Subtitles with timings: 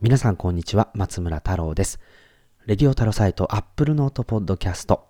[0.00, 1.98] 皆さんこんにちは、松村太郎です。
[2.66, 5.08] レディオタロサイト Apple Note Podcast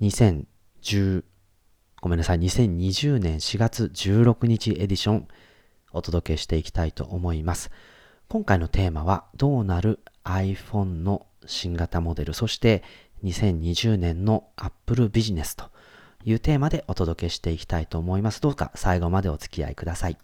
[0.00, 1.24] 2010
[2.00, 5.28] ごめんなさい、2020年4月16日エディション
[5.92, 7.70] お届けしていきたいと思います。
[8.28, 12.82] 今回のテーマはどうなる iPhone の新型モデル、そして
[13.24, 15.66] 2020年の Apple ビジネスと
[16.24, 18.40] いうテーマでお届けしていきたいと思います。
[18.40, 20.16] どうか最後までお付き合いください。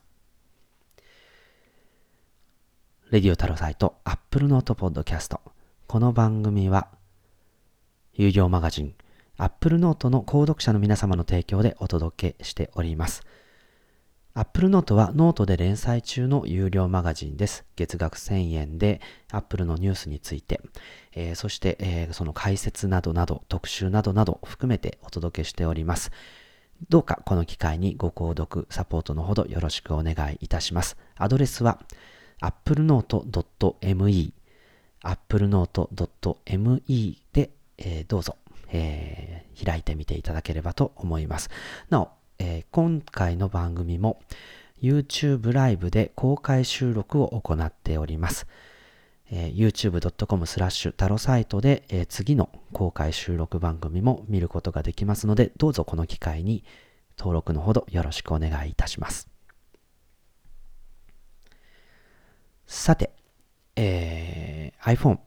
[3.11, 5.39] レディオタロサイト Apple Note Podcast
[5.87, 6.89] この番組は
[8.12, 8.95] 有料マガジン
[9.39, 13.23] Apple Note の購読者の皆様の提供でお届けしております。
[14.34, 17.65] Apple Note はノートで連載中の有料マガジンです。
[17.77, 19.01] 月額1000円で
[19.31, 20.61] Apple のニュースについて、
[21.15, 26.11] えー、そして、えー、その解説などなど特集などなど含めてお届けしております。
[26.91, 30.98] どうかこの機会にご購読、サポートのほどよろしくお願いいたします。
[31.17, 31.81] アドレスは
[32.41, 34.33] applenote.me
[35.03, 38.36] applenote.me で、えー、どうぞ、
[38.70, 41.50] えー、開いてみていただければと思います。
[41.89, 44.20] なお、えー、今回の番組も
[44.83, 48.47] YouTube ライブで公開収録を行っております。
[49.31, 56.64] えー、youtube.com スラッシュタロサイトで、えー、次の公開収録番組も見ることができますので、どうぞこの機会に
[57.19, 59.38] 登録のほどよろしくお願いいたします。
[62.69, 63.11] さて、
[63.77, 65.19] えー、iPhone。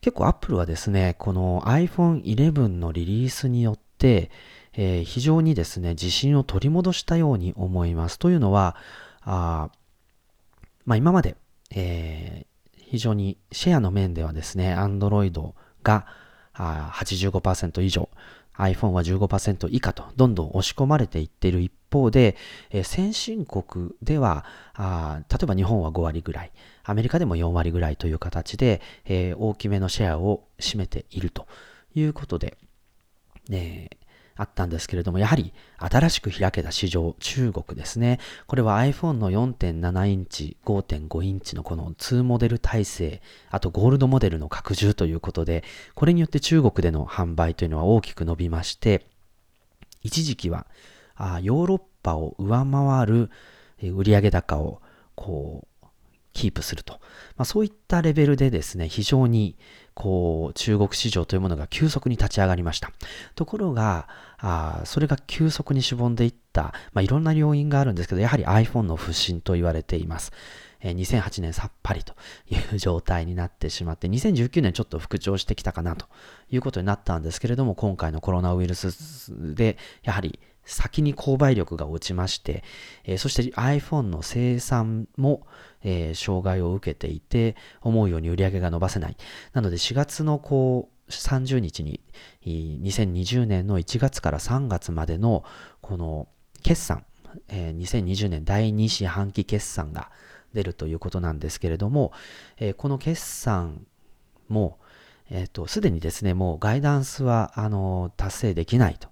[0.00, 4.32] 結構 Apple はですね、この iPhone 11のリリースによって、
[4.74, 8.18] えー、非常にですね、自信を取り戻したように思います。
[8.18, 8.74] というのは、
[9.22, 9.70] あ
[10.84, 11.36] まあ、今まで、
[11.70, 15.52] えー、非常にシェアの面ではですね、Android
[15.84, 16.06] が
[16.54, 18.08] あ85%以上、
[18.58, 22.36] iPhone は15%以下とどんどん押し込まれていっている一方で、
[22.70, 26.52] えー、先進国ではあ、例えば日本は5割ぐらい、
[26.84, 31.46] アメリカでも4割ぐらいという形で、えー、大きめのシェアを占めていると
[31.94, 32.56] いうことで、
[33.48, 33.90] ね、
[34.36, 38.20] あったんですけれども、やはり新しく開けた市場、中国ですね。
[38.46, 45.64] これは iPhone の4.7インチ、5.5インチのこの2モデル体制、あとゴールドモデルの拡充ということで、
[45.94, 49.06] これによって中国での販売というのは大きく伸びまして、
[50.02, 50.66] 一時期は
[51.16, 53.30] あヨーロッパを上回る
[53.82, 54.80] 売上高を
[55.14, 55.86] こう
[56.36, 57.00] キープすると。
[57.36, 59.56] まあ、そういったレベルでですね、非常に
[59.94, 62.92] こう、中国市場というものが急速に立ち上がりました。
[63.34, 64.06] ところが、
[64.38, 70.32] あそれが急速にしぼんでいった、まあ、いろんな要因があるんですけど、やはり iPhone の不振と言われています。
[70.80, 72.14] えー、2008年さっぱりと
[72.50, 76.06] いう状態になってしまって、2019年ちょっと復調してきたかなと
[76.50, 82.62] いうことになったんですけれども、今回のコロナウイルスで、やはり先に購買力が落ちまして、
[83.04, 85.46] えー、そして iPhone の生産も、
[85.82, 89.16] えー、障害を受けていて、思うように売り上げが伸ばせない。
[89.52, 92.00] なので4月のこう、30日に、
[92.44, 95.44] 2020年の1月から3月までの、
[95.80, 96.28] この
[96.62, 97.04] 決算、
[97.48, 100.10] えー、2020年第2四半期決算が
[100.52, 102.12] 出るということなんですけれども、
[102.58, 103.86] えー、この決算
[104.48, 104.78] も、
[105.30, 109.08] え、ー、と、すでにですね、もうガイダンスは、あの、達成できないと。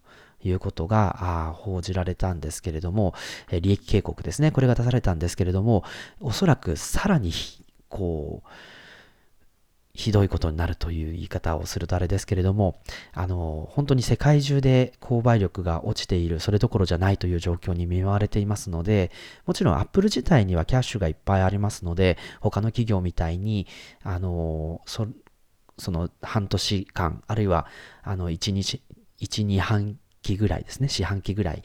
[0.47, 3.15] いうことが報じられたんですけれども、
[3.51, 4.51] 利益警告ですね。
[4.51, 5.85] これが出されたんですけれども、
[6.21, 7.33] おそらくさらに、
[7.89, 8.49] こう、
[9.95, 12.81] ひどいことになるという言い方をするとあれですけれども、
[13.13, 19.13] あの、本当に世界中で購買力が落ちている、それどころじゃないという状況に見舞われていますので、
[19.47, 23.69] もちろん Apple 自体にはキャッシュがいっぱいありますので、他の企業みたいに、
[24.03, 25.07] あの、そ
[25.79, 27.67] その半年間、あるいは、
[28.03, 28.83] あの、1日、
[29.21, 31.63] 1、2半期ぐらいですね、四半期ぐらい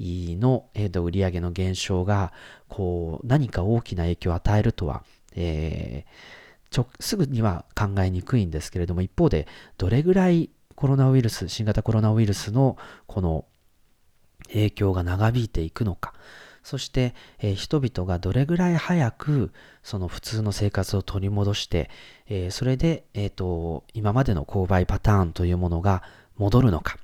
[0.00, 2.32] の、えー、と売上の減少が、
[2.68, 5.04] こう、何か大きな影響を与えるとは、
[5.36, 6.37] えー、
[6.70, 9.46] ちょすぐには考えにくいんですけれども、一方で、
[9.76, 13.44] どれぐらいコロナウイルス、新型コロナウイルスのこの
[14.48, 16.14] 影響が長引いていくのか、
[16.62, 21.88] そして、えー、人々がどれぐらい早くその普通の生活を取り戻して、
[22.26, 26.02] えー、それで、えーと今までの購買パターンというものが
[26.36, 26.98] 戻るのか。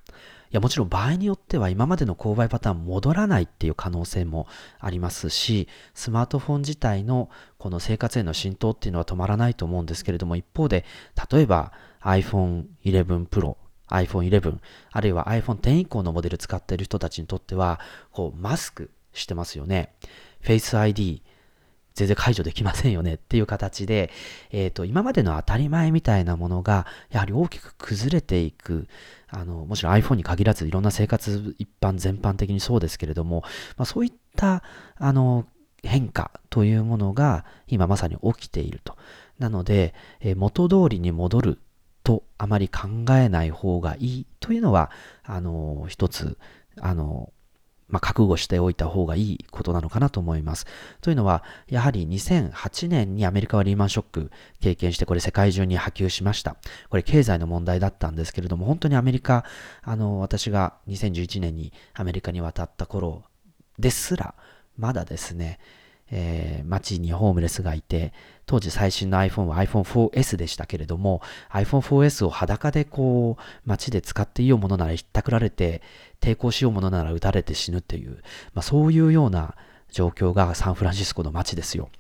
[0.54, 4.46] や、もちろん場合によっては今までの購買パターン戻らないっていう可能性も
[4.78, 7.28] ありますし、スマートフォン自体の
[7.58, 10.84] この生活への浸透っていうのは止まらないと思うんですけれども、一方で、
[11.30, 11.72] 例えば
[12.02, 13.56] iPhone 11 Pro、
[13.88, 14.58] iPhone 11、
[14.92, 17.80] あるいは iPhone 10以降のモデル使っている人たちにとっては、
[18.12, 19.94] こう、マスクしてますよね。
[20.42, 21.22] Face ID、
[21.94, 24.10] 全然解除できませんよねっていう形で、
[24.50, 28.88] えっ、ー、と、今までの当たり前みたいなものが、やはり大きく崩れていく、
[29.28, 33.42] あの、もちろん iPhone に限らずいろんな生活一般全般的にそうですけれども、
[33.76, 34.64] まあ、そういった、
[34.96, 35.46] あの、
[35.84, 38.96] 変化というものが今まさに起きていると。
[39.38, 41.58] なので、え元通りに戻る
[42.02, 44.90] とあまり考えない方がいいというのは、
[45.22, 46.38] あの、一つ、
[46.80, 47.32] あの、
[47.88, 50.66] まあ、覚悟しておいた方がいいことなのかなと思います。
[51.00, 56.56] というのは、やはり2008年にアメリカはリーマンショック経験して、これ世界中に波及しました。
[56.88, 59.44] これ経済の問題だったんですけれども、本当にアメリカ、
[59.82, 63.24] あの、私が2011年にアメリカに渡った頃
[63.78, 64.34] ですら、
[64.76, 65.58] まだですね、
[66.10, 68.12] えー、街にホームレスがいて、
[68.46, 75.82] 当時最新の iPhone は iPhone4S でしたけれども、iPhone4S を裸でこう、街で使っていいよものならひったくられて、
[76.24, 78.22] 抵抗しようものなら撃たれて死ぬっていう、
[78.54, 79.54] まあ、そういうような
[79.92, 81.90] 状況がサンフランシスコの街ですよ。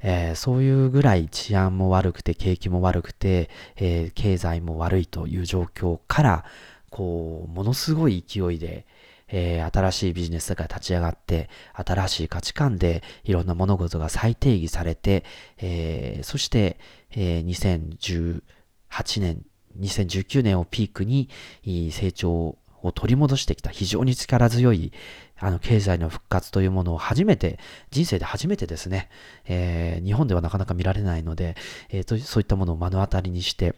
[0.00, 6.44] えー、そういうぐらい治安も悪くて、景気も悪くて、えー、経済も悪いという状況から、
[6.90, 8.86] こう、ものすごい勢いで、
[9.28, 15.24] えー、新しいビジネスが立ち上がって、新しい価値観でいろんな物事が再定義されて、
[15.58, 16.78] え、そして、
[17.10, 18.40] え、2018
[19.20, 19.44] 年、
[19.78, 21.28] 2019年をピークに
[21.92, 22.56] 成長
[22.86, 24.92] を取り戻してきた非常に力強い
[25.38, 27.58] あの経済の復活というものを初めて、
[27.90, 29.10] 人生で初めてですね、
[29.46, 31.56] えー、日本ではなかなか見られないので、
[31.90, 33.74] えー、そういったものを目の当たりにして、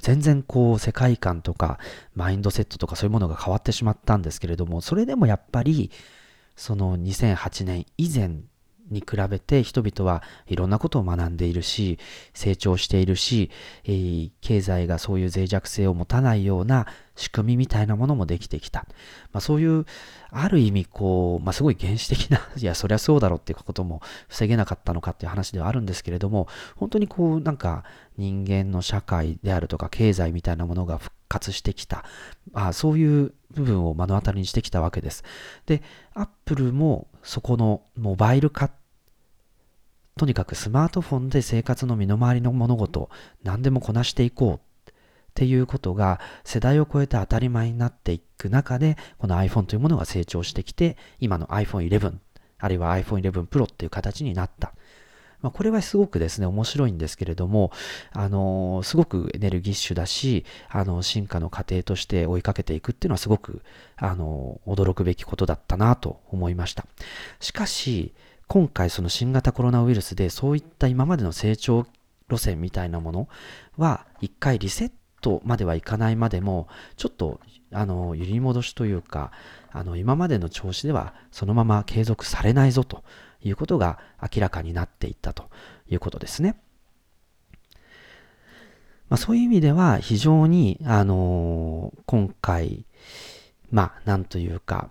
[0.00, 1.78] 全然こう世界観とか
[2.14, 5.90] マインドセットとかそういうものが変わってしまったんですけれども、それでもやっぱり
[6.56, 8.42] その2008年以前
[8.90, 11.98] に比べて人々はいろんなことを学んでいるし、
[12.34, 13.50] 成長しているし、
[13.84, 18.86] えー、経済がそういう脆弱性を持たないような仕組みみたいなものもできてきた。
[19.32, 19.86] まあ、そういう、
[20.30, 27.84] ある意味こう、まあ、すごい原始的な、 いや、そりゃそうだろうっていうことも防げなかったのかっていう話ではあるんですけれども、本当にこう、なんか
[28.16, 32.04] 人間の社会であるとか経済みたいなものが復活してきた。
[32.54, 35.24] あそういう部分を目の当たりにしてきたわけです。
[35.66, 35.82] で、
[36.14, 38.70] アップルもそこのモバイル化
[40.16, 43.08] とにかくスマートフォンで生活の身の回りの物事、
[43.42, 44.71] 何でもこなしていこう
[45.32, 52.14] っていうことが世代を超えて当たり前になっていく中で、この iPhone というものが成長してきて、今の iPhone 11、
[52.58, 54.74] あるいは iPhone 11 Pro っていう形になった。
[55.40, 57.72] まあ、これはすごくですね、面白いんですけれども、
[58.12, 63.62] あの、すごくエネルギッシュだし、あの、進化の過程として追いかけていくっていうのはすごく、
[63.96, 66.86] あの、驚くべきことだったなと思いました。
[67.40, 68.14] しかし、
[68.46, 71.86] 今回その新型コロナウイルスでそういった今までの成長
[72.28, 73.28] 路線みたいなもの
[73.78, 74.92] は一回リセッ
[75.22, 77.40] トまではいかないまでもちょっと
[77.72, 79.32] あの揺り戻しというか
[79.70, 83.02] あの今までの調子ではそのまま継続されないぞと
[83.42, 85.48] いうことが明らかになっていったと
[85.88, 86.60] いうことですね。
[89.08, 92.86] まあ、そういう意味では非常に、あのー、今回、
[93.70, 94.88] まあ、なんというか、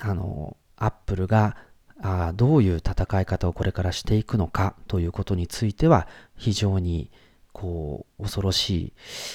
[0.00, 1.56] あのー、アップルが
[2.02, 7.10] あどういう戦い方をこれからしていくのかということについては非常に
[7.54, 8.92] こう恐ろしい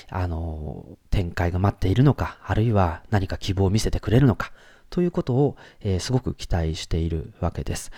[0.10, 4.51] あの展開が待っているのかあるいは何か希望を見せてくれるのか
[4.89, 7.92] ということを、えー、すごく期待しているわけです。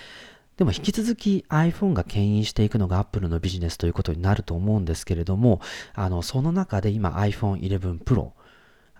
[0.57, 5.59] でも引き続き iPhone が牽引していくのが Apple のビジネスということになると思うんですけれども、
[5.95, 8.31] あの、その中で今 iPhone 11 Pro、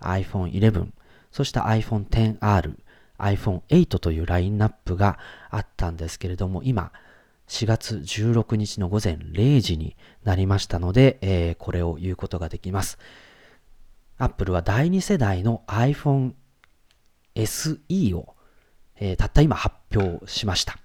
[0.00, 0.88] iPhone 11、
[1.30, 2.74] そして iPhone XR、
[3.18, 5.18] iPhone8 というラインナップが
[5.50, 6.90] あったんですけれども、今、
[7.52, 9.94] 4月16日の午前0時に
[10.24, 12.98] なりましたので、えー、これを言うことができます。
[14.16, 16.32] Apple は第2世代の iPhone
[17.34, 18.34] SE を、
[18.96, 20.78] えー、たった今発表しました。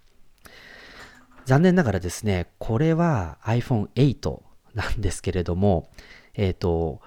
[1.45, 4.41] 残念ながらですね、これは iPhone8
[4.75, 5.89] なんですけれども、
[6.33, 6.99] えっ、ー、と、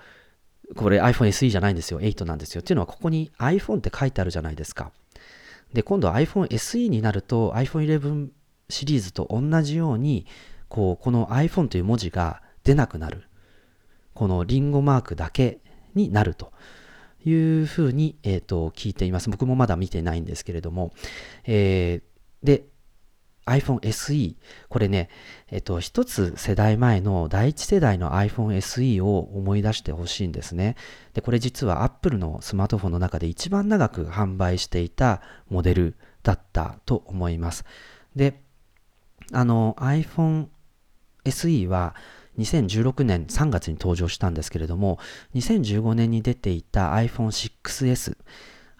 [0.74, 2.00] これ iPhone SE じゃないんですよ。
[2.00, 2.62] 8なんですよ。
[2.62, 4.90] っていうのはここに iPhone って書いてあるじゃないですか。
[5.74, 8.39] で、今度 iPhone SE になると iPhone 11
[8.70, 10.26] シリーズと同じように、
[10.68, 13.24] こう、この iPhone という文字が出なくなる。
[14.14, 15.60] このリンゴマークだけ
[15.94, 16.52] になると
[17.24, 19.30] いうふうに、えっ、ー、と、聞いています。
[19.30, 20.92] 僕もまだ見てないんですけれども。
[21.44, 22.64] えー、で、
[23.46, 24.36] iPhone SE。
[24.68, 25.08] これね、
[25.50, 30.76] えっと、一つ世代前の第一世代の iPhone SE を思い出してほしいんですね。
[31.14, 37.64] で、これ実は Apple のスマートフォンの中で一番長く販売していたモデルだったと思います。
[38.14, 38.40] で、
[39.32, 40.46] あの iPhone
[41.24, 41.94] SE は
[42.38, 44.98] 2016年3月に登場したんですけれども、
[45.34, 47.30] 2015年に出ていた iPhone
[47.62, 48.16] 6S、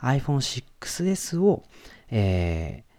[0.01, 1.65] iPhone 6S を、
[2.11, 2.91] えー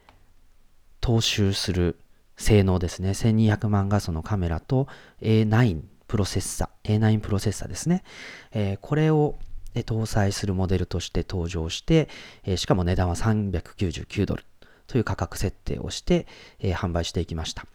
[1.02, 2.00] 踏襲する
[2.38, 3.10] 性能ですね。
[3.10, 4.88] 1200万画素のカメラと
[5.22, 8.04] A9 プロセッサ、A9 プロセッサですね。
[8.52, 9.36] えー、これを
[9.74, 12.08] 搭載するモデルとして登場して、
[12.44, 14.46] えー、しかも値段は399ドル
[14.92, 16.28] という価格設定をして、
[16.60, 17.66] えー、販売していきました。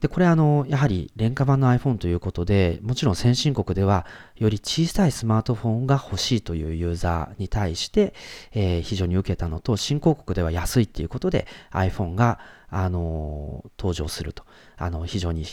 [0.00, 4.06] で、これあの、やはり廉価版の iPhone ということで、もちろん先進国では
[4.36, 8.14] より小さいスマートフォンが欲しいというユーザーに対して、
[8.52, 14.44] えー、非常に受けたのと、新興国では安いっていうことで iPhone が、あのー、登場すると、
[14.76, 15.44] あの、非常に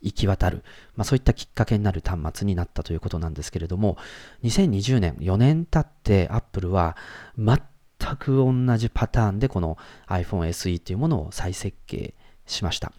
[0.00, 0.62] 行き渡る、
[0.94, 3.98] まあ、そういったきっかけになる端末になったということなんですけれども、
[4.44, 6.96] 2020年、4年経って Apple は
[7.36, 7.60] 全
[7.98, 12.14] 全く同じパターンでこの iPhone SE というものを再設計
[12.46, 12.92] しました。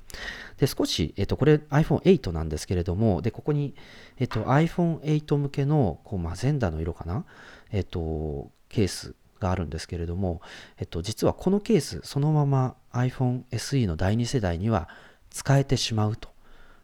[0.58, 3.76] で、少し、えっと、これ iPhone8 なんですけれども、で、ここに、
[4.18, 7.26] えっと、iPhone8 向けの、こう、マゼンダの色かな？
[7.72, 10.42] えっと、ケースがあるんですけれども、
[10.78, 14.90] えっと、実はこのケース、そのまま iPhone SE の第2世代には
[15.30, 16.30] 使えてしまうと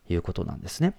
[0.08, 0.94] いうことなんですね。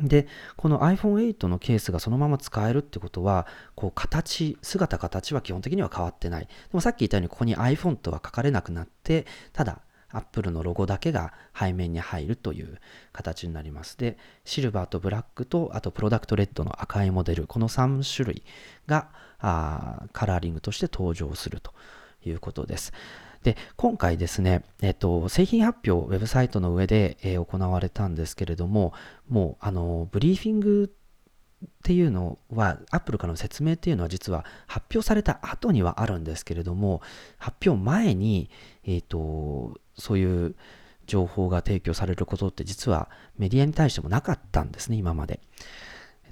[0.00, 6.46] で、この iPhone8 のケースがそのまま使えるってことは、こう形、姿形は基本的には変わってない。
[6.46, 9.80] でもさっき言ったようにここに iPhone とは書かれなくなって、ただ
[10.12, 12.78] Apple のロゴだけが背面に入るという
[13.12, 13.96] 形になります。
[13.98, 18.42] で、シルバーとブラックと、あとプロダクトレッドの赤いモデル、この3種類
[18.86, 19.08] が
[19.38, 21.72] あカラーリングとして登場すると
[22.24, 22.92] いうことです。
[23.42, 28.92] で、今回ですね、えっと、製品発表、ウェブサイトの上で、えー、行われたんですけれども、
[29.28, 30.94] もう、あの、ブリーフィング
[31.64, 37.02] っていうのは、アップルからの説明っていうのは実は発表された後にはあるんですけれども、
[37.38, 38.48] 発表前に、
[38.84, 40.54] えっ、と、そういう
[41.06, 45.40] 情報が提供されることって実はメディアに対してもなかったんですね、今まで。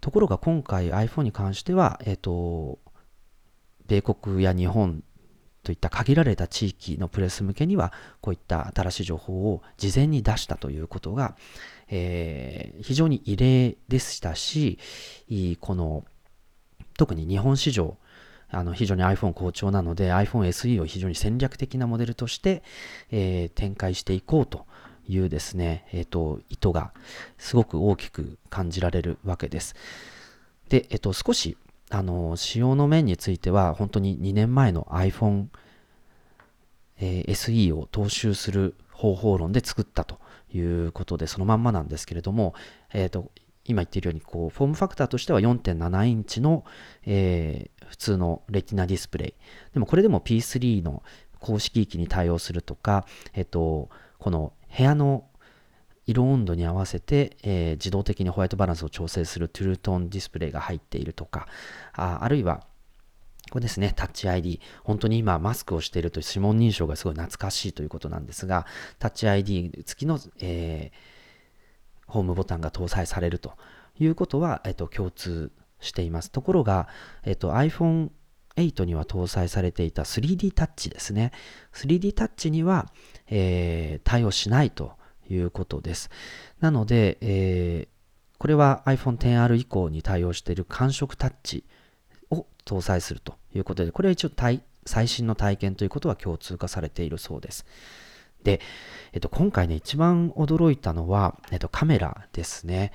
[0.01, 2.79] ところが今回 iPhone に関しては、えっ、と、
[3.87, 5.03] 米国や日本
[5.71, 11.37] といった限られた地域のプレス向けには、こういった新しい情報を事前に出したということが、
[11.89, 14.81] えー、非常に異例でしたし、
[15.61, 16.05] この、
[16.99, 17.97] 特に日本市場、
[18.51, 22.65] あの非常に iPhone 好調なので iPhone SE を非常に戦略的なモデルとして、
[23.13, 24.67] えー、展開していこうと
[25.07, 26.93] いうですね、えっ、ー、と、意図が
[27.39, 29.77] すごく大きく感じられるわけです。
[30.69, 31.57] で、えっ、と、少し
[31.91, 35.47] あの、仕様の面については、本当に2年前の iPhone、
[37.01, 40.19] えー、SE を踏襲する方法論で作ったと
[40.53, 42.55] いうことで、そのまんまなんですけれども、
[42.93, 43.33] えっ、ー、と、
[43.65, 46.65] 今言っているように、こう、フォームファクターとしては4.7インチの、
[47.05, 49.35] えー、普通のレティナディスプレイ。
[49.75, 51.03] でもこれでも P3 の
[51.41, 53.05] 公式機に対応するとか、
[53.35, 55.25] えっ、と、この部屋の
[56.11, 61.47] 色温度に合わせて、えー、自動的にホワイトバランスを調整するトゥルートンディスプレイが入っているとか、
[61.95, 62.67] ああるいは、
[63.51, 64.61] これですね、タッチ ID。
[64.85, 68.67] 本当に今マスクをしていると指紋認証がすごい懐かしいということなんですが、
[68.99, 73.55] タッチ ID 付きの、えー、ホームボタンが搭載されると
[73.99, 76.31] いうことは、えっと、共通しています。
[76.31, 76.89] ところが、
[77.25, 78.11] えっと、iPhone
[78.57, 81.33] 8には搭載されていた 3D タッチですね。
[81.73, 82.93] 3D タッチには、
[83.29, 84.93] えー、対応しないと
[85.31, 86.11] いうことです。
[86.61, 91.65] なので、えー、これは iPhone XR 以降に対応している感触タッチ
[92.31, 94.31] を搭載するということで、これは一応
[94.87, 97.67] 最新の体験ということは共通化されているそうです。
[98.43, 98.61] で、
[99.13, 102.93] えっと、今回ね、一番驚いたのは、えっと、カメラですね。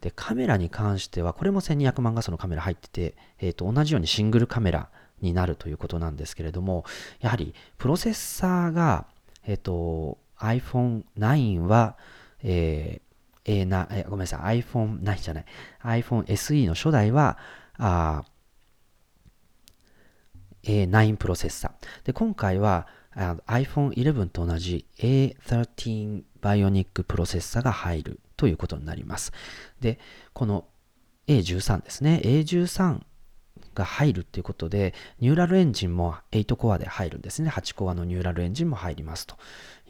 [0.00, 6.84] で、カメラに関しては、これも1200万画素のカメラ入ってて、えっと、同じようにシングルカメラになるということなんですけれども、
[7.20, 9.06] やはり、プロセッサーが、
[9.46, 11.96] えっと、iPhone 9は、
[12.42, 15.44] えー、な、えごめんなさい、iPhone 9じゃない、
[15.84, 17.38] iPhone SE の初代は、
[17.78, 18.24] あ
[20.64, 22.06] A9 プロセッサー。
[22.06, 29.32] で、今回は iPhone 11と同じ A13 Bionic プロセッサーが入るということになります。
[29.80, 29.98] で、
[30.32, 30.66] この
[31.26, 32.20] A13 ですね。
[32.24, 33.00] A13
[33.74, 37.50] が入るっていうことで、ニューラルエンジンも8コアで入るんですね。
[37.50, 39.36] 8コアのニューラルエンジンも入りますと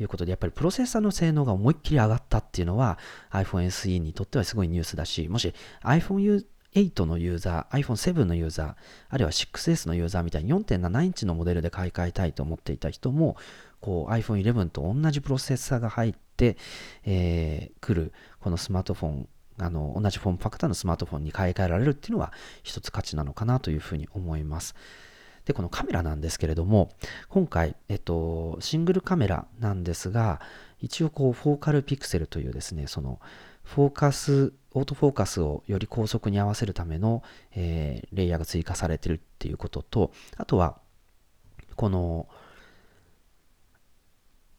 [0.01, 2.99] いうことで、やっぱりプロセッサーの性能が思いっきり上がったっていうのは
[3.31, 8.75] iPhone SE にとってはすごいニュースだし、もし iPhone 8のユーザー、iPhone7 のユーザー、
[9.11, 13.37] あるいは 6S のユーザーみたいに4.7インチのモデルで買い替えたいと思っていた人も、
[13.81, 16.57] こう iPhone 11と同じプロセッサーが入って、
[17.05, 19.29] えー、くるこのスマートフォン
[19.59, 22.33] あの、同じフォームファクターのスマートフォンに買い替えられるっていうのは
[22.63, 24.75] 一つ価値なのかなというふうに思います。
[25.45, 26.91] で、このカメラなんですけれども、
[27.29, 30.41] 今回、えっと、シングルカメラなんですが、
[30.81, 33.21] 一応こう、フォーカルピクセルというですね、その、
[33.65, 37.23] フォーカス、オートフォーカスをより高速に合わせるための、
[37.55, 40.79] えー、レイヤーが追加されてるっていうことと、あとは、
[41.77, 42.29] この、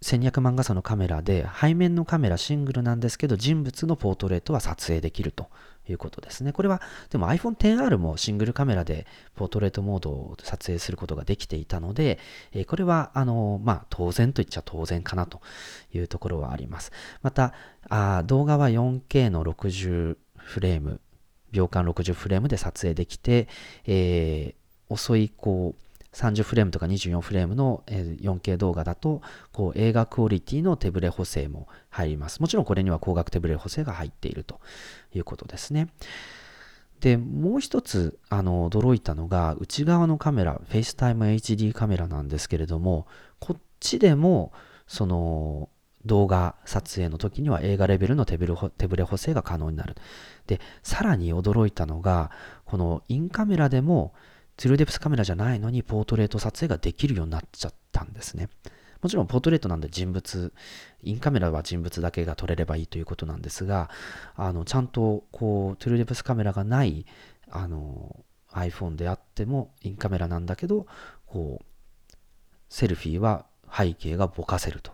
[0.03, 5.47] 1200万画素のカメラで背面のカメラシングルなんですけど人物のポートレートは撮影できると
[5.89, 6.53] いうことですね。
[6.53, 9.05] これはでも iPhone XR もシングルカメラで
[9.35, 12.19] ポートレートモードを撮影することができていたので、
[12.53, 15.41] えこれはあの、まあ、当然と言っちゃ当然かなと
[15.93, 16.91] いうところはあります。
[17.21, 17.53] また
[17.89, 20.99] あ動画は 4K の60フレーム
[21.51, 23.47] 秒間60フレームで撮影できて、
[23.85, 25.83] えー、遅いこう
[26.13, 32.39] 30フレームとか24フレームの 4K 動画だとこう映画クオリティの手ブレ補正も入ります。
[32.39, 34.59] もちろんこれには光学手ブレ補正が入っていると
[35.13, 35.89] いうことですね。
[37.01, 43.07] で、もう一つあの驚いたのが内側のカメラ、FaceTime HD カメラなんですけれども、
[43.39, 44.53] こっちでも
[44.87, 45.69] その
[46.05, 49.95] 動画撮影の時には映画レベルの手ブレ手ブレ補正が可能になる。
[50.47, 52.31] で、さらに驚いたのが、
[52.65, 54.13] このインカメラでも
[54.57, 58.49] ツルデプスカメラじゃないのにポートレート撮影ができるようになっちゃったんですね。
[59.01, 60.53] もちろんポートレートなんで人物、
[61.01, 63.89] インカメラは人物だけが撮れればいいということなんですが、
[64.35, 67.05] あのちゃんとこうトゥルーデプスカメラがない
[67.49, 70.87] あの iPhone であってもインカメラなんだけど、
[71.25, 72.13] こう
[72.69, 73.45] セルフィーは
[73.75, 74.93] 背景がぼかせると。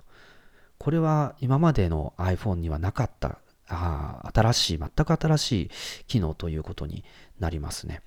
[0.80, 3.38] これは今までの iPhone にはなかった
[3.68, 5.70] あ新しい、全く新しい
[6.08, 7.04] 機能ということに
[7.40, 8.02] なりますね。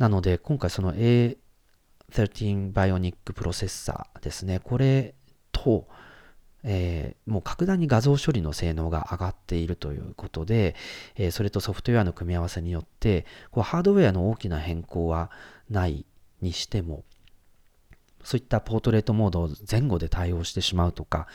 [0.00, 4.58] なので、今回その A13 Bionic プロセッサーですね。
[4.58, 5.14] これ
[5.52, 5.88] と、
[6.64, 10.74] えー、もう格段に画像処理の性能が上がっているということで、
[11.16, 15.30] えー、それとソフトウェアの組み合わせによって、こうハードウェアの大きな変更は
[15.68, 16.06] ない
[16.40, 17.04] にしても、
[18.24, 21.26] そういったポートレートモードを前後で対応してしまうとか、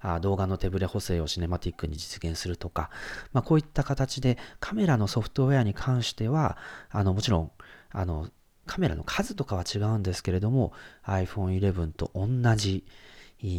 [0.00, 2.88] あ動画の手ブレ補正をシネマティックに実現するとか、
[3.32, 6.56] まあ、こういった形でカメラのソフトウェアに関しては、
[6.90, 7.50] あのもちろん
[7.94, 8.28] あの、
[8.66, 10.72] カメラの数とかは違うんですけれども、
[11.06, 12.84] iPhone 11と同じ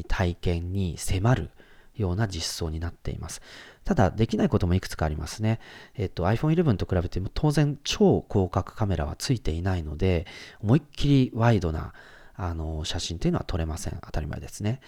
[0.07, 1.49] 体験に迫る
[1.95, 3.41] ような実装になっています。
[3.83, 5.59] ただ、できないこともいくつかありますね。
[5.95, 10.25] えっと、iPhone 11と比べても当然超広角カメラはついていないので、
[10.61, 11.93] 思いっきりワイドな
[12.35, 13.99] あの写真というのは撮れません。
[14.01, 14.81] 当たり前ですね。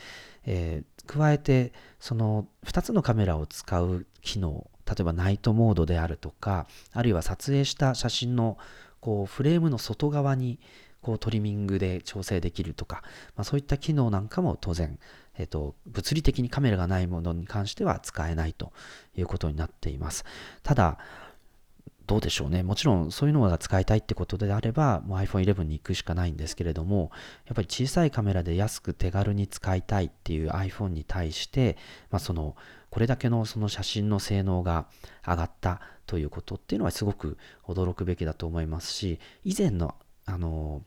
[0.46, 8.58] えー、加えて、その2つのカメラを使う機能、例えばナイトモードであるとか、あるいは撮影した写真の
[9.00, 10.60] こうフレームの外側に
[11.02, 13.02] こうトリミングで調整できるとか、
[13.36, 15.00] まあ、そういった機能なんかも当然、
[15.38, 18.74] えっと、物理的にカメラがないものに関しては使えないと
[19.16, 20.26] いうことになっています。
[20.64, 20.98] ただ、
[22.08, 22.64] どうでしょうね。
[22.64, 27.12] もちろんそういうのが使いたいってことであれば、もう iPhone 11に行くしかないんですけれども、
[27.46, 31.78] やっぱり小さいカメラで安く手軽に使いたいっていう iPhone に対して、
[32.10, 32.56] まあ、その、
[32.90, 34.88] これだけのその写真の性能が
[35.26, 39.96] 上がったということっていうのはすごく驚くべきだと思いますし、以前の
[40.26, 40.82] あの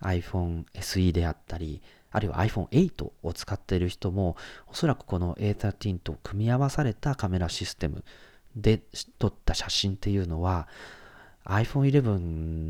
[0.00, 4.36] iPhone SE であったり、あるいは iPhone8 を使っている人も、
[4.68, 8.04] おそらくこの A13 と組み合わされたカメラシステム
[8.56, 8.80] で
[9.18, 10.66] 撮った写真っていうのは
[11.44, 12.18] iPhone 11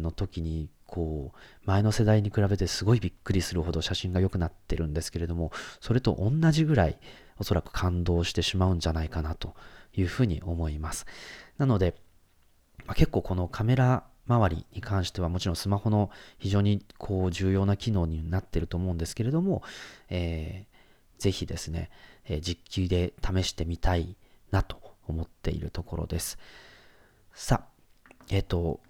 [0.02, 6.98] の時にこう前の世代に比べてすごいびっくりするほど写真が良くなってるんですけれどもそれと同じぐらい
[7.38, 9.54] おそらく感動してしまうんじゃないかなと
[9.94, 11.06] いうふうに思います
[11.58, 11.94] なので、
[12.86, 19.62] まあ、結構このカメラ周りに関してはもちろんスマホの非常にこう重要な機能になっていると思うんですけれども、
[20.10, 21.90] えー、ぜひですね、
[22.26, 24.16] えー、実機で試してみたい
[24.50, 26.38] なと思っているところです。
[27.32, 28.80] さあ、えっ、ー、と、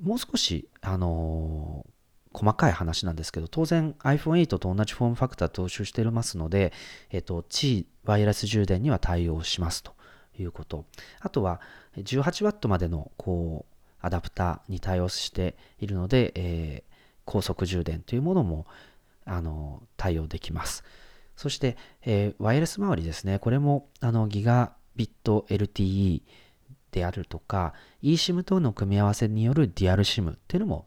[0.00, 1.84] もう少し、あの
[2.32, 6.72] 細かい話なんですけど、当然 iPhone8 と同じフォームファクター踏襲していますので、
[7.10, 9.92] えっ、と、地位ワイヤレス充電には対応しますと
[10.38, 10.84] いうこと。
[11.20, 11.60] あとは、
[11.96, 16.92] 18W までの、こう、アダプターに対応しているので、えー、
[17.24, 18.66] 高速充電というものも、
[19.24, 20.84] あの、対応できます。
[21.36, 23.38] そして、えー、ワイヤレス周りですね。
[23.38, 26.22] これも、あの、ギガビット LTE
[26.92, 30.86] であるとか eSIM 等の組み合わせによるデュアル SIM っていうのも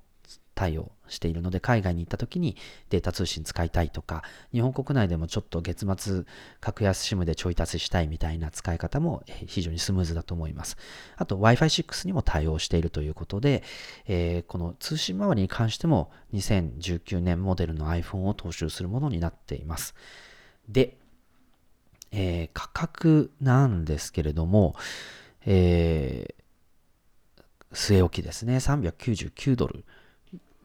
[0.53, 2.55] 対応しているので海外に行った時に
[2.89, 6.23] データ通信使いたいとか日本国内でもちょっと月末
[6.59, 10.77] 格安 SIM でちょい足ししたいみたいな使い方も非常にスムーズだと思います。
[11.17, 13.63] あと Wi-Fi6 にも対応しているということで、
[14.07, 19.95] えー、この通信周りに関しても2019年モデルの iPhone を踏襲するものになっています。
[20.67, 20.97] で
[22.17, 24.75] えー、価格なんですけれども、
[25.45, 29.83] えー、据え置きですね、399ドル。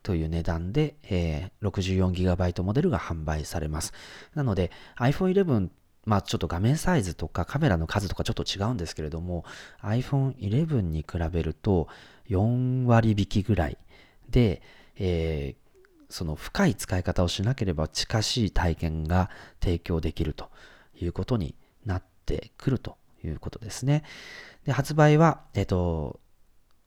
[0.02, 3.92] という値段で、えー、64GB モデルが販売されます。
[4.34, 5.70] なので iPhone 11
[6.06, 9.44] まあちょっと画面サイズとかカメラの数とかちょっと違うんですけれども
[9.82, 11.88] iPhone 11に比べると
[12.30, 13.78] 4割引きぐらい
[14.30, 14.62] で、
[14.96, 20.48] えー、その深い使い方をしなければ近しい体験が提供できると
[21.00, 24.04] いうことになってくるということですね。
[24.64, 26.20] で、発売は、えっ、と、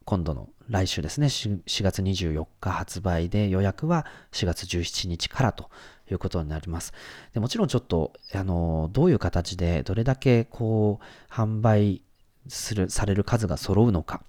[0.05, 5.69] 今度の来週ですね、4月24日発売で予約は4月17日からと
[6.09, 6.93] いうことになります。
[7.31, 12.01] でもちろんちょっと、あの、どういう形でどれだけこう、販売
[12.47, 14.23] する、される数が揃うのか、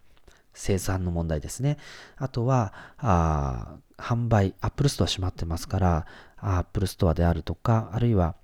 [0.53, 1.79] 生産の問題ですね。
[2.19, 8.35] あとは、あ販売、Apple Store 閉まってますから、Apple Store であるとか、あるいは、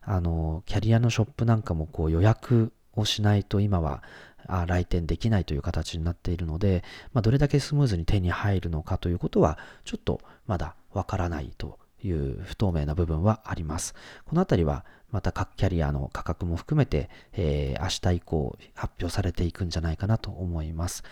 [0.00, 4.02] あの、キャリアのショップなんかもこう予約をしないと今は
[4.50, 6.82] あ来店できないという形になっているので、
[7.12, 13.94] まあ、どれだけスムーズに手に入るのかということは、ちょっとまだわからないという不透明な部分はあります。
[14.24, 21.02] このあたりは、また各キャリアの価格も含めて、えー、明日以降発表されていくんじゃないかなと思います。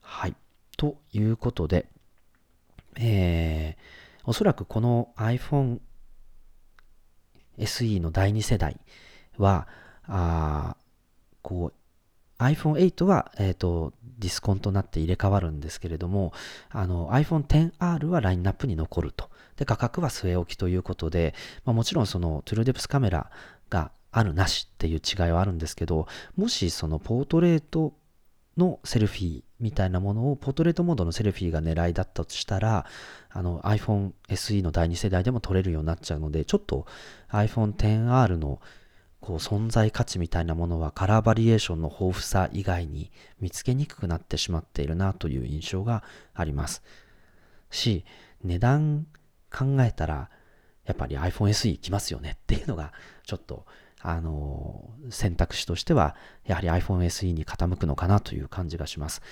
[0.00, 0.36] はい。
[0.76, 1.86] ということで、
[2.96, 5.80] えー、おそらくこの iPhone
[7.58, 8.78] SE の第2世代
[9.38, 9.66] は、
[10.06, 10.76] あ
[11.42, 11.81] こう、
[12.42, 16.32] iPhone 8は、えっ、ー、と、ディスコンとなって入れ替わるんですけれども、
[16.70, 19.30] あの、iPhone XR はラインナップに残ると。
[19.56, 23.30] で、価格は据え置きということで、まあ、もちろんその、トゥルーデプスカメラ
[23.68, 27.94] があるなしっていう違いはあるんですけど、もしそのポートレート
[28.56, 32.86] のセルフィーみたいなものを、ポートレートモードのセルフィーが狙いだったとしたら、
[33.30, 36.86] あの iPhone SE の第2世代でも撮れるようになっちゃうので、ちょっと
[37.30, 38.60] iPhone XR の
[39.22, 46.02] こう存在価値みたいなものはカラーバリエーションの豊富さ以外に見つけにくくなってしまっているなという印象が
[46.34, 46.82] あります。
[47.70, 48.04] し、
[48.42, 49.06] 値段
[49.50, 50.28] 考えたら、
[50.84, 52.92] やっぱり iPhone SE 来ますよねっていうのが、
[53.24, 53.64] ちょっと
[54.02, 59.22] あの、選択肢としては、やはり iPhone SE に傾くのかなという感じがします。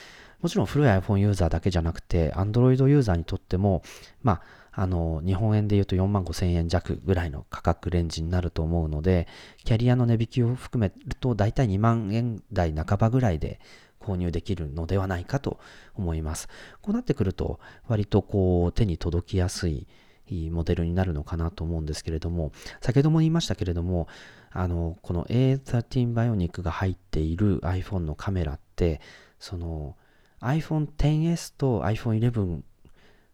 [0.40, 3.82] もちろん古い iPhone ユーザーだけじゃなくて、Android ユーザーにとっても、
[4.22, 9.26] まあ、あの、日本円で言うと4万5千円弱ぐらいの価格レンジになると思うので、
[9.64, 13.60] キャリアの値引きを含めると、だいたい2万円台半ばぐらいで
[14.00, 15.58] 購入できるのではないかと
[15.94, 16.48] 思います。
[16.82, 19.86] こうなってくると、割とこう、手に届きやすい、
[20.28, 24.06] いいモデルになるのかなと思うんですけれども、先ほども言いましたけれども、
[24.52, 29.00] あの、この A13 バイオニックが入っている iPhone のカメラって、
[29.40, 29.96] その
[30.40, 32.62] iPhone XS と iPhone 11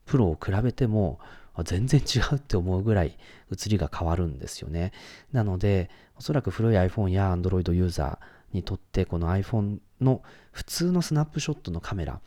[0.07, 1.19] Pro を比べても
[1.64, 3.19] 全然違うって思うぐらい
[3.51, 4.92] 映りが変わるんですよね。
[5.33, 12.21] なので、おそらく古い iPhone や Android ユーザーにとってこの iPhone の普通のスナップショットのカメラ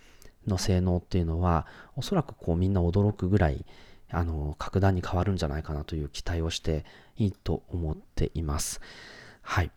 [0.48, 3.66] の性能っていうのはおそらくこうみんな驚くぐらい
[4.12, 6.86] あの、格段に変わるんじゃないかなという期待をして
[7.18, 8.82] いいと思っています。
[9.42, 9.72] はい。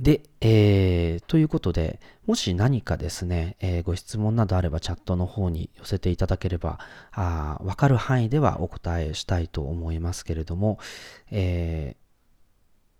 [0.00, 6.78] で、えー、ということで、もし何かですね、えー、ご質問などあればチャットの方に寄せていただければ、
[7.12, 10.78] あわかる範囲ではお答えしたいと思いますけれども、
[11.30, 11.96] え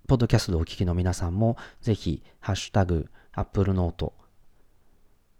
[0.04, 4.12] ー、ポッドキャストでお聞きの皆さんも、ぜひ、ハッシュタグ、アップルノート、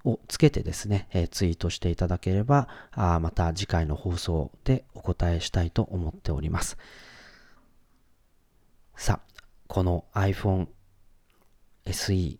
[0.03, 6.79] をつけてですね、えー、ツイートしていただければ、あまた次回の放送でお答えしたいと思っております。
[8.96, 10.68] さあ、この iPhone
[11.92, 12.38] SE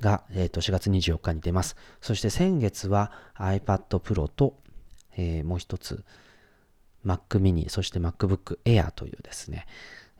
[0.00, 1.76] が、えー、と4月24日に出ます。
[2.00, 4.58] そして先月は iPad Pro と、
[5.16, 6.04] えー、もう一つ
[7.04, 9.66] Mac mini、そして MacBook Air というですね、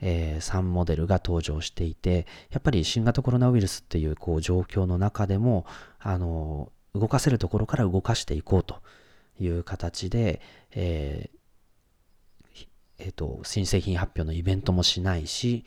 [0.00, 5.66] えー、3モデルが登場していて、やっぱり新型コロナウイルスっていうこう状況の中でも、
[5.98, 8.82] あの、動かせるところから動かしていこうと
[9.38, 10.40] いう形で、
[10.72, 11.38] えー
[13.00, 15.64] えーと、新製品発表のイベントもしないし、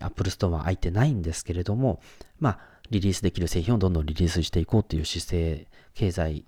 [0.00, 2.00] Apple Store は空いてないんですけれども、
[2.38, 2.58] まあ、
[2.90, 6.44] リリースできる製品をどんどんリリースしていこうという姿勢、経済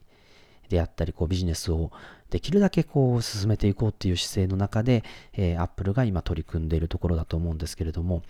[0.68, 1.90] であったり、こうビジネスを
[2.30, 8.22] できるだけこう進めていこうっていう姿勢の中で、えー、Apple が今取り組んでいるところだと思うんですけれども、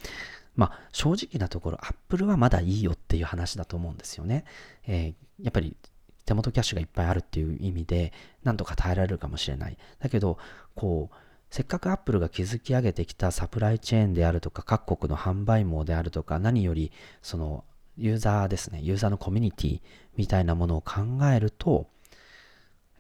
[0.57, 4.45] まあ正直なところ Apple はまだいいよっていう話だと思うんですよね。
[4.87, 5.77] えー、やっぱり
[6.25, 9.77] 手元キャッシュがいっぱいあるっていう意味で、なんとか耐えられるかもしれない。
[9.99, 10.39] だけど、
[10.75, 11.17] こう、
[11.53, 17.65] せっかくアップルが築き上げてきたサプライチェーンであるとか、各国の販売網であるとか、何より、その、
[17.99, 19.81] ユーザーですね、ユーザーのコミュニティ
[20.17, 21.89] みたいなものを考えると、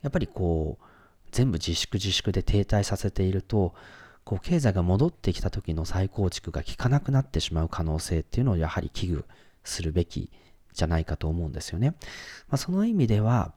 [0.02, 0.84] やっぱりこう、
[1.30, 3.74] 全部自粛自粛で停滞させていると、
[4.24, 9.24] こう経済が戻ってきた時の再構築が効かなくなってしまう可能性っていうのをやはり危惧
[9.64, 10.30] するべき
[10.74, 11.94] じゃないかと思うんですよね。
[12.48, 13.54] まあ、その意味では、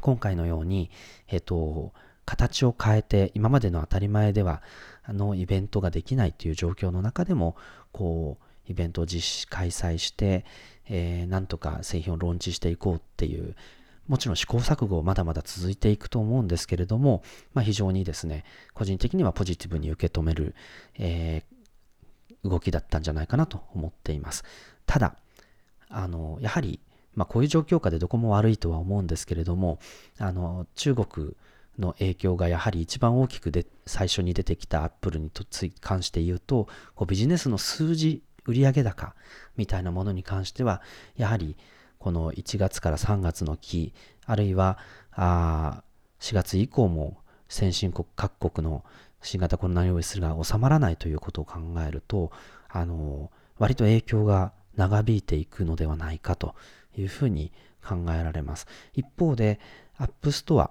[0.00, 0.90] 今回のように、
[1.28, 1.92] えっと、
[2.24, 4.62] 形を変えて、今までの当たり前では、
[5.02, 7.56] あの、イベントができないという状況の中でも、
[7.92, 10.44] こう、イベントを実施、開催して、
[10.88, 13.54] えー、なんとか製品をローンチしていこうっていう、
[14.08, 17.22] もちろん試行錯誤まだまだ続いていくと思うんですけれども、
[17.54, 20.54] まあ、非常にですね、個人的にはポジティブに受け止める、
[20.98, 24.44] えー、動きだったんじゃないかなと思っています。
[24.86, 25.16] ただ、
[25.88, 26.80] あの、やはり、
[27.14, 29.78] まあ、こういう状況下でどこも悪いとは思うんですけれども、
[30.18, 31.34] あの、中国
[31.78, 39.14] の影響がやはり一番大きくで最初に出てきたアップルにとつ関して言うと、こうビジネスの数字、売上高
[39.56, 40.82] みたいなものに関しては、
[41.16, 41.56] やはり
[41.98, 43.94] この1月から3月の期、
[44.26, 44.78] あるいは
[45.12, 45.82] あ
[46.20, 48.84] 4月以降も先進国各国の
[49.22, 52.30] 新型コロナウイルスが収まらないということを考えると、
[52.68, 56.54] あの、割と影響が長引いていくのではないかと
[56.96, 58.66] いうふうに考えられます。
[58.92, 59.60] 一方で、
[59.98, 60.70] App Store、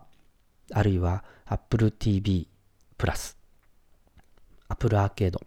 [0.71, 2.47] あるいは Apple TV
[2.97, 3.37] プラス、
[4.69, 5.41] Apple アーケード、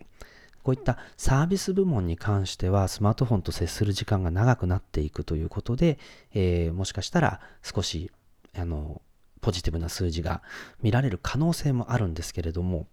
[0.62, 5.98] こういったサービス部門に関してはスマートフォンと接する時間が長くなっていくということで、
[6.34, 8.10] えー、もしかしたら少し
[8.56, 9.00] あの
[9.40, 10.42] ポジティブな数字が
[10.82, 12.86] 見られる可能性もあるんですけれども、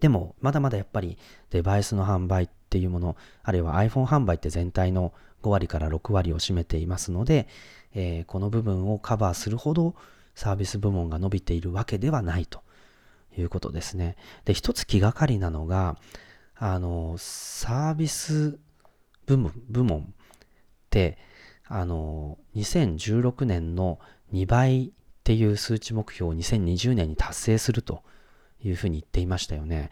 [0.00, 1.18] でも、まだまだやっぱり
[1.50, 7.48] デバイスの販売っていうもの、あるいは iPhone 販売って全体の5割から6割を占めていますので、
[7.94, 9.94] えー、この部分をカバーするほど
[10.40, 12.62] サービス部門が伸びているわけではないと
[13.36, 14.16] いうことですね。
[14.46, 15.98] で、一つ気がかりなのが、
[16.56, 18.58] あの、サービス
[19.26, 20.04] 部門部門っ
[20.88, 21.18] て、
[21.66, 23.98] あの、2016年の
[24.32, 24.90] 2倍っ
[25.24, 28.02] ていう数値目標を2020年に達成すると
[28.64, 29.90] いうふうに言っていましたよね。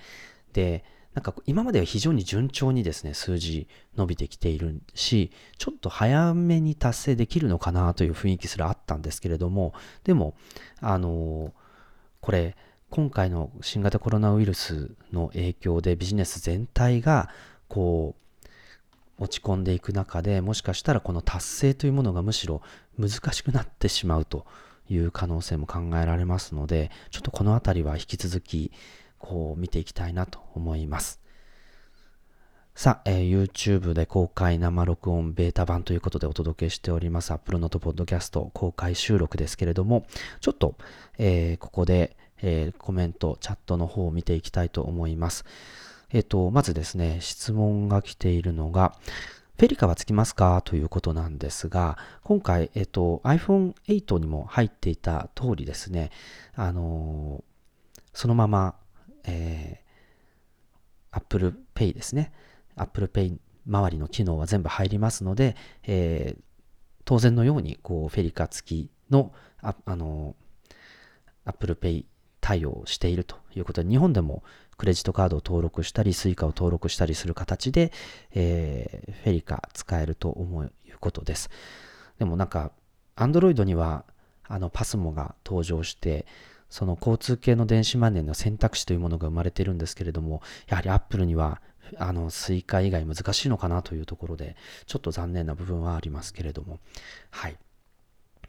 [0.54, 0.82] で、
[1.18, 10.34] なんか今までは非常に順調にですね、数字伸びてきているし、ちょっと早めに達成できるのかなという雰囲気すらあったんですけれども、でも、
[10.80, 11.52] あの
[12.20, 12.56] これ、
[12.90, 17.30] 今回の新型コロナウイルスの影響でビジネス全体が、
[17.66, 18.14] こ
[19.18, 22.62] う、落ち込んでいく中で、もしかしたらこの達成というものがむしろ
[22.96, 24.46] 難しくなってしまうと
[24.88, 28.70] いう可能性も考えられますので、ちょっとこのあたりは引き続き、
[29.18, 31.20] こう見ていきたいなと思います。
[32.74, 40.06] さあ、えー、YouTube で公開生録音ベータ版ということでお届けしております Apple Note Podcast 公開収録ですけれども、
[40.40, 40.76] ちょっと、
[41.18, 45.44] えー、ここで、えー、コメント、チャットの方を見ていきたいと思います。
[46.10, 48.94] えっ、と、まずですね、質問が来ているのが、
[49.58, 50.62] フェリカはつきますか？
[50.64, 56.10] ということなんですが、今回、えっと、iPhone 8にも入っていた通りですね、
[56.54, 58.76] あのー、そのまま、
[59.24, 62.32] えー、Apple Pay ですね、
[62.76, 66.42] Apple Pay 周りの機能は全部入りますので、えー、
[67.04, 70.74] 当然のように、こう、フェリカ付きの、あ、あのー、
[71.44, 72.04] Apple Pay
[72.40, 74.42] 対応しているということで、日本でも
[74.76, 77.92] クレジットカードを登録したり、Suica を登録したりする形で、
[78.32, 81.50] えー、フェリカ使えると思うことです。
[82.18, 82.72] でもなんか、
[83.16, 84.04] Android には
[84.44, 86.26] あのパスモが登場して、
[86.68, 91.60] その交通系の電子マネーの選択肢というものが生まれているんですけれども、やはり Apple には
[91.96, 96.78] あの Suica 以外難しいのかなというところで、ちょっと残念な部分はありますけれども、
[97.30, 97.56] はい。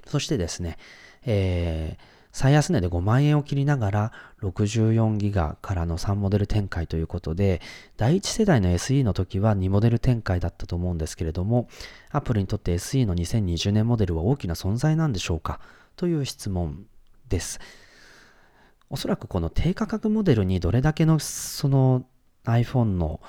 [0.05, 0.77] そしてですね、
[1.25, 4.11] えー最安値で5万円を切りながら
[4.43, 7.59] 64ギガからの3モデル展開ということで、
[7.97, 11.67] 第1世代の SE の時は2モデル展開だったと思うんですけれども、
[12.11, 15.59] Apple にとって SE の2020年モデルは大きな存在なんでしょうか？
[15.95, 16.85] という質問
[17.29, 17.59] です。
[18.89, 22.05] おそらくこの低価格モデルにどれだけのその
[22.45, 23.21] iPhone の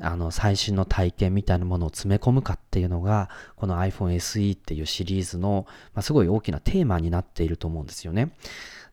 [0.00, 8.32] あの最新の体験みたいなものを詰め込むかっていうのがこの iPhone SE っていうシリーズの、まあ、すごい大きなテーマになっていると思うんですよね。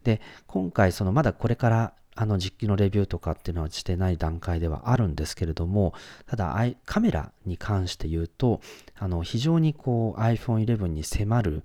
[0.03, 5.93] で今回そのまだこれからあの実機のレビューとかっていうのはしてない段階ではあるんですけれども
[6.27, 6.53] ただ
[6.85, 8.59] カメラに関して言うと
[8.97, 11.63] あの非常にこう iPhone 11に迫る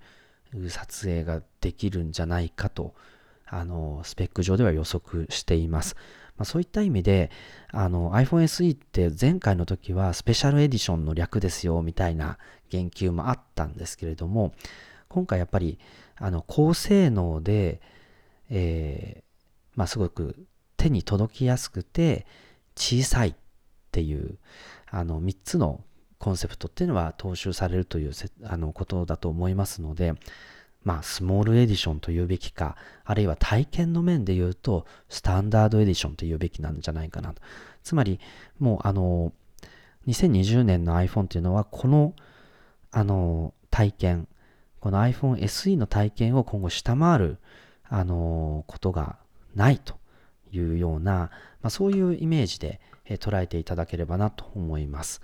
[0.69, 2.95] 撮影ができるんじゃないかと
[3.55, 5.95] あのスペック上では予測しています。
[6.37, 7.31] まあ、そういった意味で、
[7.71, 12.39] あの iPhone SE って前回の時はスペシャルエディションの略ですよみたいな
[12.71, 14.53] 言及もあったんですけれども、
[15.09, 15.79] 今回やっぱり
[16.17, 17.81] あの高性能で、
[18.51, 19.23] えー、
[19.77, 22.27] まあ、すごく手に届きやすくて
[22.75, 23.35] 小さいっ
[23.93, 24.39] ていう
[24.91, 25.85] あの3つの
[26.19, 28.13] コンセプトっていうのは踏襲されるという
[28.43, 30.15] あのことだと思いますので、
[30.85, 37.43] まあ、スモールエディションと言うべきか、あるいは体験の面で言うと、スタンダードエディションと言うべきなんじゃないかなと。
[37.83, 38.21] つまり、
[38.59, 39.33] もう、あの、
[40.07, 42.15] 2020年の iPhone っていうのは、この、
[42.91, 44.29] あの、体験、
[44.81, 47.39] この iPhone SE の体験を今後下回る、
[47.89, 49.17] あの、ことが
[49.55, 49.95] ないと
[50.53, 51.31] いうような、
[51.63, 55.21] まあ、そういうイメージで、捉えていただければなと思います。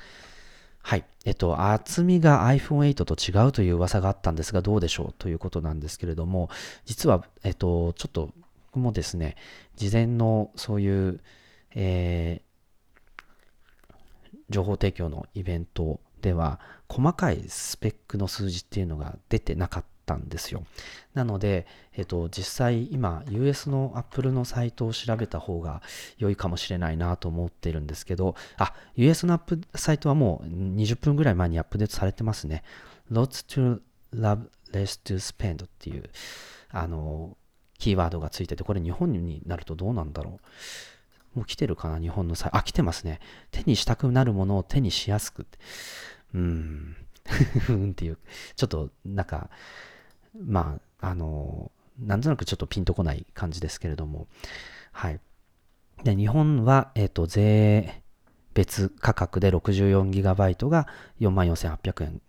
[0.82, 1.04] はい。
[1.24, 6.48] えっと、厚みが iPhone8 と違うという噂があったんですが、どうでしょうということなんですけれども、
[6.86, 8.30] 実は、えっと、ちょっと、
[8.72, 9.36] 僕もですね、
[9.76, 11.20] 事前のそういう、
[11.74, 12.40] え
[14.50, 20.64] 情報提供のイベントでは細かいスペックの数字っていうのが出てなかったんですよ。
[21.14, 25.82] なので、えっと、実際今 US の Apple のサイトを調べた方が
[26.18, 32.64] 良いかもしれないなと思ってるんですけど、あ、US のアップサイトはもう20分ぐらい前にアップデートされてますね。
[33.10, 33.80] Lots to
[34.14, 36.10] love, less to spend っていう、
[36.70, 37.36] あの、
[37.78, 40.40] キーワードがついてて、これ日本になるとどうなんだろ
[41.34, 41.38] う。
[41.38, 42.56] もう来てるかな日本のサイト。
[42.56, 43.20] あ、来てますね。
[43.52, 45.46] 手にしたくなるものを手にしやすく。
[46.34, 46.96] うーん。
[47.68, 48.18] うんっていう、
[48.56, 49.50] ちょっとなんか、
[50.38, 54.26] まあ、あの、なんとなくちょっとピンとこない感じですけれども、
[54.92, 55.20] はい。
[56.04, 58.02] で、日本は、えっ、ー、と、税
[58.54, 60.86] 別価格で 64GB が
[61.20, 62.20] 44,800円。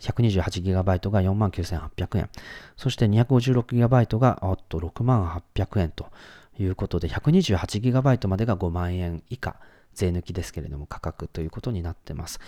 [0.00, 2.30] 128GB が49,800円。
[2.76, 6.10] そして 256GB がおっと66,800円と
[6.58, 9.56] いうことで、128GB までが5万円以下。
[9.92, 12.40] 税抜きですけれども価格ということになってます。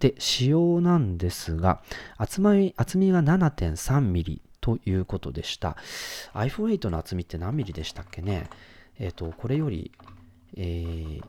[0.00, 1.82] で、仕様なんですが、
[2.16, 5.76] 厚み厚みが 7.3mm ということでした。
[6.32, 8.48] iPhone8 の厚みって何ミリでしたっけね？
[8.98, 9.92] えっ、ー、と、これより、
[10.56, 11.24] えー、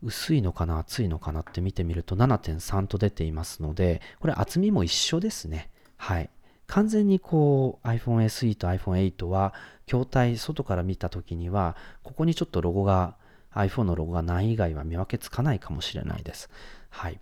[0.00, 5.68] 薄いのかな厚いのかなって見てみると7.3と出ていますので、これ厚みも一緒ですね。
[5.96, 6.30] はい。
[6.68, 9.52] 完全にこう iPhone SE と iPhone8 は
[9.86, 13.16] 筐体外から見た時にはここにちょっとロゴが
[13.52, 16.48] iPhone のロゴがない以外は見分けつかないかもしれないです。
[16.90, 17.18] はい。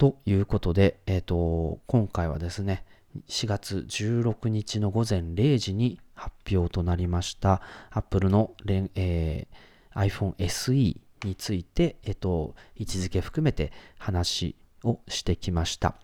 [0.00, 2.86] ということで、えっ、ー、と、今回はですね、
[3.28, 7.60] 4月16日の午前0時に発表となりました
[7.90, 15.96] Apple の、えー、iPhone SE について、えっ、ー、と、位置づけ含めて話をしてきました。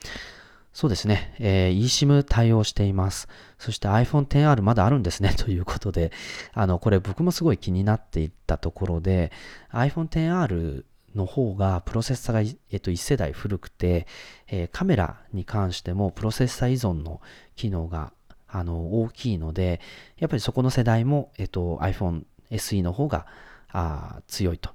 [0.74, 3.28] そうですね、えー、eSIM 対応しています。
[3.56, 6.12] そして iPhone XR まだあるんですね ということで、
[6.52, 9.32] あの、これ僕もすごい気になっていったところで、
[9.72, 10.84] iPhone XR
[11.16, 14.06] の方がプロセッサが、えっと、1世代古くて、
[14.46, 17.20] えー、カメラに関してもプロセッサ依存の
[17.56, 18.12] 機能が
[18.46, 19.80] あの大きいので、
[20.18, 23.26] やっぱりそこの世代も、えっと、iPhone SE の方が
[23.72, 24.70] あ強いと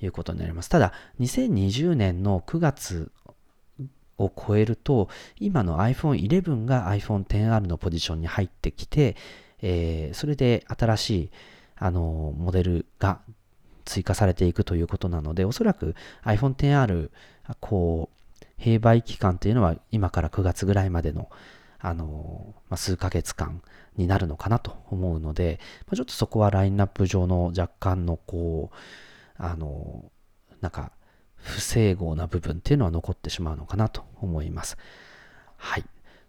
[0.00, 0.68] いうことになります。
[0.68, 3.10] ただ、2020年の9月
[4.18, 9.16] を超えると、今の iPhone 11が iPhone XR のポジションに入ってきて、
[9.62, 11.30] えー、それで新しい
[11.76, 13.20] あのモデルが
[13.88, 17.10] 追加されていくということなので、おそらく iPhone XR、
[17.60, 21.30] こう、併売期間というのは今から9月ぐらいまでの、
[21.80, 23.62] あの、まあ、数ヶ月間
[23.96, 28.76] になるのかなと思うので、まあ、ちょっとそこはラインナップ上の若干のこう、
[29.38, 30.10] あの、
[30.60, 30.92] なんか、
[31.36, 34.76] 不整合な部分っていうのは残ってしまうのかなと思います。
[35.56, 35.84] はい。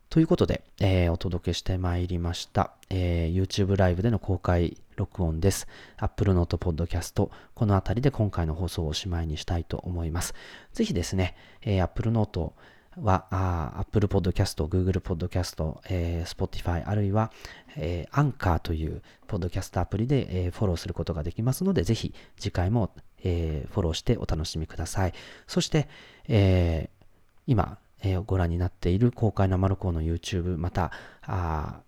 [0.10, 5.68] ということで、えー、お届けしてまいりました、えー、YouTube ライブでの公開録音です。
[5.98, 10.34] Apple Note Podcast、この辺りで今回の放送をおしまいにしたいと思います。
[10.74, 12.54] ぜひですね、えー、Apple Note
[13.00, 17.32] は、あ Apple Podcast、Google Podcast、えー、Spotify、あるいは、
[17.78, 22.90] えー、Anchor というポッドキャストアプリで、えー、フォローすることができますので、ぜひ次回も、
[23.24, 25.14] えー、フォローしてお楽しみください。
[25.46, 25.88] そして、
[26.28, 27.06] えー、
[27.46, 31.82] 今、えー、ご覧になっている公開生録音の YouTube、また、あ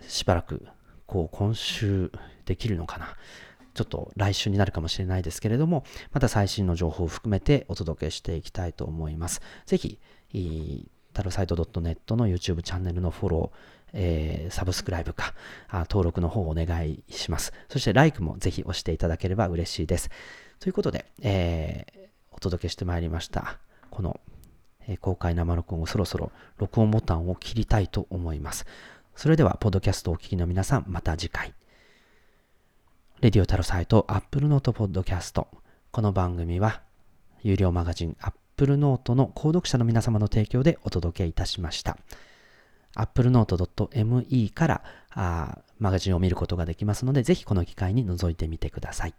[0.00, 0.66] しばらく、
[1.06, 2.10] こう、今週
[2.44, 3.16] できるのかな。
[3.74, 9.42] ちょっと来週になるかもしれないですけれども、また最新の情報を含めてお届けしていきたいと思います。
[9.66, 9.98] ぜひ、
[11.12, 13.58] タロサイト .net の YouTube チャンネルのフォロー、
[13.94, 15.34] えー、サブスクライブか
[15.68, 17.52] あ登録の方をお願いします。
[17.68, 20.10] そして、LIKE もぜひ押していただければ嬉しいです。
[20.60, 23.58] ということで、えー、お届けしてまいりました。
[23.90, 24.20] この、
[24.86, 28.66] え、公開生録音をそろそろ録音ボタンを切りたいと思います。
[29.16, 31.54] それでは、ポッドキャストをお聞きの皆さん、また次回。
[33.20, 35.48] レディオタロサイト Apple Note Podcast。
[35.90, 36.82] この番組は、
[37.42, 41.96] 有料マガジン Apple Note の購読者の皆様の提供でお届けいたしました。
[42.96, 49.14] applenote.me からあマガジンを見ることができますので、ぜひこの機会に覗いてみてください。